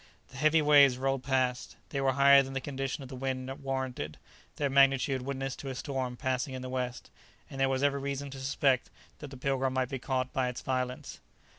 The 0.29 0.37
heavy 0.37 0.63
waves 0.63 0.97
rolled 0.97 1.21
past; 1.21 1.75
they 1.89 2.01
were 2.01 2.13
higher 2.13 2.41
than 2.41 2.53
the 2.53 2.59
condition 2.59 3.03
of 3.03 3.09
the 3.09 3.15
wind 3.15 3.51
warranted; 3.61 4.17
their 4.55 4.67
magnitude 4.67 5.21
witnessed 5.21 5.59
to 5.59 5.69
a 5.69 5.75
storm 5.75 6.17
passing 6.17 6.55
in 6.55 6.63
the 6.63 6.69
west, 6.69 7.11
and 7.51 7.59
there 7.61 7.69
was 7.69 7.83
every 7.83 7.99
reason 7.99 8.31
to 8.31 8.39
suspect 8.39 8.89
that 9.19 9.29
the 9.29 9.37
"Pilgrim" 9.37 9.73
might 9.73 9.89
be 9.89 9.99
caught 9.99 10.33
by 10.33 10.47
its 10.49 10.61
violence. 10.61 11.19